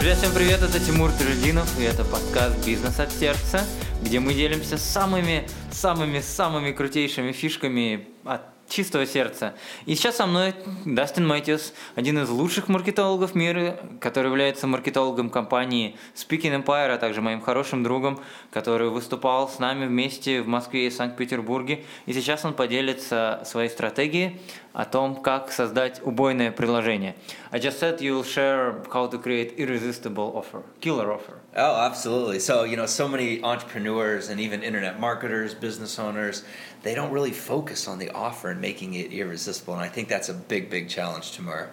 [0.00, 3.66] Друзья, всем привет, это Тимур Тажидинов, и это подкаст «Бизнес от сердца»,
[4.02, 9.54] где мы делимся самыми-самыми-самыми крутейшими фишками от чистого сердца.
[9.84, 15.96] И сейчас со мной Дастин Мэтьюс, один из лучших маркетологов мира, который является маркетологом компании
[16.14, 18.20] Speaking Empire, а также моим хорошим другом,
[18.50, 21.84] который выступал с нами вместе в Москве и Санкт-Петербурге.
[22.06, 24.40] И сейчас он поделится своей стратегией
[24.72, 27.16] о том, как создать убойное приложение.
[27.50, 31.40] I just said you will share how to create irresistible offer, killer offer.
[31.56, 32.38] Oh, absolutely.
[32.38, 36.44] So, you know, so many entrepreneurs and even internet marketers, business owners,
[36.84, 39.73] they don't really focus on the offer and making it irresistible.
[39.73, 41.69] And I think that's a big, big challenge tomorrow.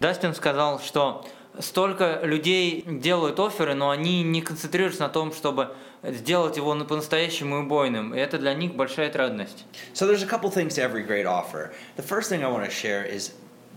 [0.00, 1.26] Дастин сказал, что
[1.58, 8.14] столько людей делают оферы, но они не концентрируются на том, чтобы сделать его по-настоящему убойным.
[8.14, 9.64] И это для них большая трудность.
[9.92, 11.72] So there's a couple things to every great offer.
[11.96, 13.32] The first thing I want to share is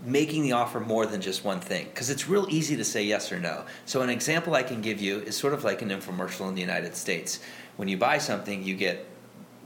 [0.06, 3.32] making the offer more than just one thing because it's real easy to say yes
[3.32, 3.64] or no.
[3.86, 6.60] So an example I can give you is sort of like an infomercial in the
[6.60, 7.40] United States.
[7.76, 9.06] When you buy something, you get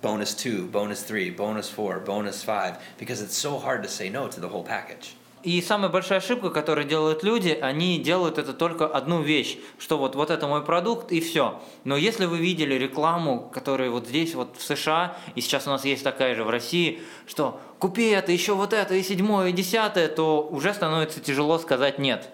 [0.03, 4.27] bonus 2, bonus 3, bonus 4, bonus 5 because it's so hard to say no
[4.27, 5.15] to the whole package.
[5.43, 10.15] И самая большая ошибка, которую делают люди, они делают это только одну вещь, что вот,
[10.15, 11.61] вот это мой продукт и все.
[11.83, 15.83] Но если вы видели рекламу, которая вот здесь вот в США, и сейчас у нас
[15.83, 20.07] есть такая же в России, что купи это, еще вот это, и седьмое, и десятое,
[20.07, 22.29] то уже становится тяжело сказать нет.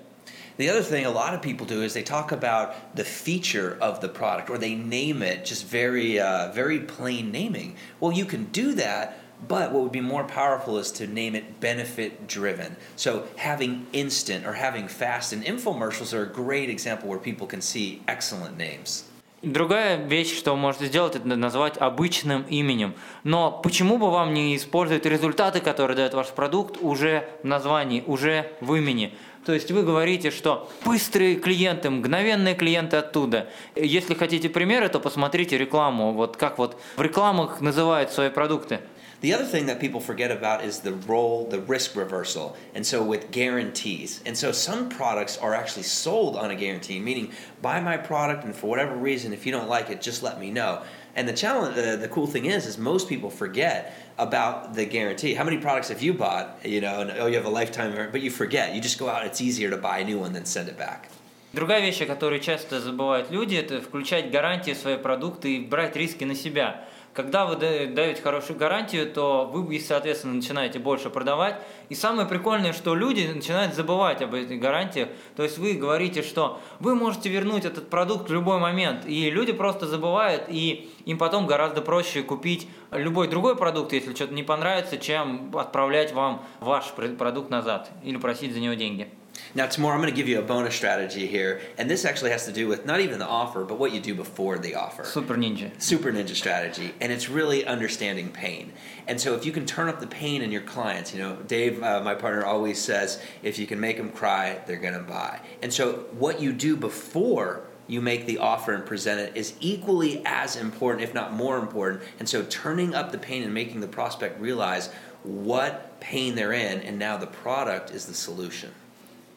[0.58, 4.00] The other thing a lot of people do is they talk about the feature of
[4.00, 7.77] the product or they name it just very, uh, very plain naming.
[8.00, 9.18] Well, you can do that,
[9.48, 12.77] But what would be more powerful is to name it benefit driven.
[12.96, 17.60] So having instant or having fast and infomercials are a great example where people can
[17.60, 19.04] see excellent names.
[19.42, 22.94] Другая вещь, что вы можете сделать, это назвать обычным именем.
[23.24, 28.50] Но почему бы вам не использовать результаты, которые дает ваш продукт, уже в названии, уже
[28.62, 29.12] в имени?
[29.45, 33.48] То есть вы говорите, что быстрые клиенты, мгновенные клиенты оттуда.
[33.76, 36.14] Если хотите примеры, то посмотрите рекламу.
[36.14, 38.80] Вот как вот в рекламах называют свои продукты.
[39.22, 43.04] The other thing that people forget about is the role, the risk reversal, and so
[43.04, 44.22] with guarantees.
[44.26, 48.56] And so some products are actually sold on a guarantee, meaning buy my product, and
[48.56, 50.83] for whatever reason, if you don't like it, just let me know.
[51.17, 55.33] And the challenge, uh, the cool thing is, is most people forget about the guarantee.
[55.33, 56.60] How many products have you bought?
[56.64, 58.73] You know, and oh, you have a lifetime, but you forget.
[58.73, 59.26] You just go out.
[59.29, 61.07] It's easier to buy a new one than send it back.
[61.53, 65.95] Другая вещь, о которой часто забывают люди, это включать гарантии в свои продукты и брать
[65.95, 66.85] риски на себя.
[67.13, 71.59] Когда вы даете хорошую гарантию, то вы, соответственно, начинаете больше продавать.
[71.89, 75.09] И самое прикольное, что люди начинают забывать об этих гарантиях.
[75.35, 79.07] То есть вы говорите, что вы можете вернуть этот продукт в любой момент.
[79.07, 84.33] И люди просто забывают, и им потом гораздо проще купить любой другой продукт, если что-то
[84.35, 89.09] не понравится, чем отправлять вам ваш продукт назад или просить за него деньги.
[89.55, 92.45] Now, tomorrow I'm going to give you a bonus strategy here, and this actually has
[92.45, 95.04] to do with not even the offer, but what you do before the offer.
[95.04, 95.70] Super Ninja.
[95.82, 98.73] Super Ninja strategy, and it's really understanding pain.
[99.08, 101.82] And so, if you can turn up the pain in your clients, you know, Dave,
[101.82, 105.39] uh, my partner, always says, if you can make them cry, they're going to buy.
[105.61, 110.21] And so, what you do before you make the offer and present it is equally
[110.26, 112.04] as important, if not more important.
[112.20, 114.89] And so, turning up the pain and making the prospect realize
[115.23, 118.71] what pain they're in, and now the product is the solution.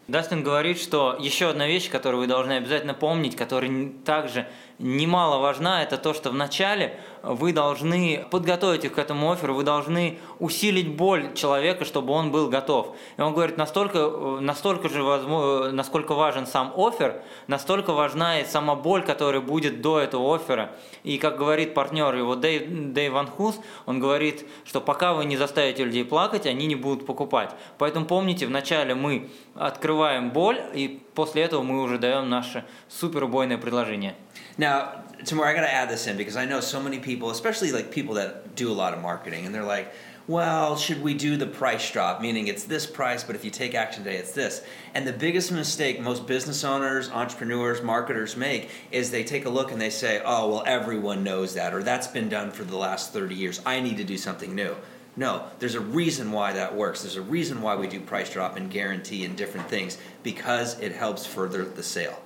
[0.08, 4.48] Дастин говорит, что еще одна вещь, которую вы должны обязательно помнить, которая также
[4.82, 10.18] немало важна, это то, что вначале вы должны подготовить их к этому офферу, вы должны
[10.40, 12.96] усилить боль человека, чтобы он был готов.
[13.16, 14.10] И он говорит, настолько,
[14.40, 20.00] настолько же, возможно, насколько важен сам офер, настолько важна и сама боль, которая будет до
[20.00, 20.72] этого оффера.
[21.04, 25.36] И как говорит партнер его Дэйв, Дэйв Ван Хус, он говорит, что пока вы не
[25.36, 27.50] заставите людей плакать, они не будут покупать.
[27.78, 33.58] Поэтому помните, вначале мы открываем боль, и после этого мы уже даем наше супер убойное
[33.58, 34.16] предложение.
[34.58, 37.72] Now, tomorrow I got to add this in because I know so many people, especially
[37.72, 39.92] like people that do a lot of marketing, and they're like,
[40.28, 42.20] well, should we do the price drop?
[42.20, 44.64] Meaning it's this price, but if you take action today, it's this.
[44.94, 49.72] And the biggest mistake most business owners, entrepreneurs, marketers make is they take a look
[49.72, 53.12] and they say, oh, well, everyone knows that, or that's been done for the last
[53.12, 53.60] 30 years.
[53.66, 54.76] I need to do something new.
[55.16, 57.02] No, there's a reason why that works.
[57.02, 60.92] There's a reason why we do price drop and guarantee and different things because it
[60.92, 62.18] helps further the sale.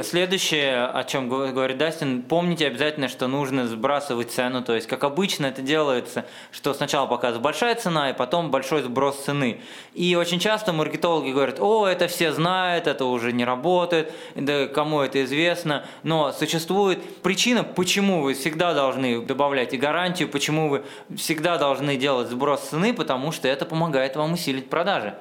[0.00, 4.62] Следующее, о чем говорит Дастин, помните обязательно, что нужно сбрасывать цену.
[4.62, 9.22] То есть, как обычно это делается, что сначала показывается большая цена, и потом большой сброс
[9.22, 9.60] цены.
[9.92, 15.02] И очень часто маркетологи говорят, о, это все знают, это уже не работает, да кому
[15.02, 15.84] это известно.
[16.04, 20.84] Но существует причина, почему вы всегда должны добавлять и гарантию, почему вы
[21.18, 25.14] всегда должны делать сброс цены, потому что это помогает вам усилить продажи.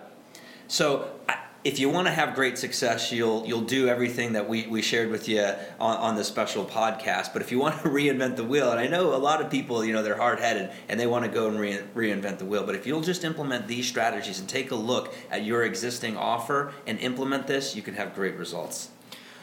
[0.70, 1.06] So,
[1.64, 5.12] if you want to have great success, you'll you'll do everything that we, we shared
[5.12, 5.42] with you
[5.80, 7.34] on, on this special podcast.
[7.34, 9.86] But if you want to reinvent the wheel, and I know a lot of people,
[9.86, 12.66] you know, they're hard headed and they want to go and re- reinvent the wheel.
[12.66, 16.74] But if you'll just implement these strategies and take a look at your existing offer
[16.88, 18.90] and implement this, you can have great results.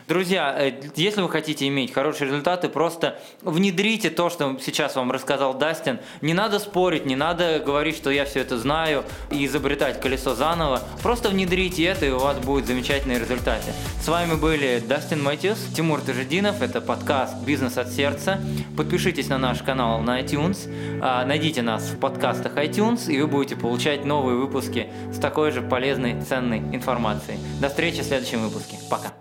[0.09, 5.53] Друзья, э, если вы хотите иметь хорошие результаты, просто внедрите то, что сейчас вам рассказал
[5.53, 5.99] Дастин.
[6.23, 10.81] Не надо спорить, не надо говорить, что я все это знаю и изобретать колесо заново.
[11.03, 13.71] Просто внедрите это, и у вас будут замечательные результаты.
[14.03, 16.63] С вами были Дастин Мэтьюс, Тимур Тажидинов.
[16.63, 18.41] Это подкаст «Бизнес от сердца».
[18.79, 20.71] Подпишитесь на наш канал на iTunes,
[21.03, 25.61] а, найдите нас в подкастах iTunes, и вы будете получать новые выпуски с такой же
[25.61, 27.39] полезной, ценной информацией.
[27.61, 28.79] До встречи в следующем выпуске.
[28.89, 29.18] Пока.